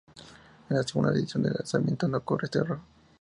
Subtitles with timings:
[0.69, 2.79] En la segunda edición del lanzamiento no ocurre este error.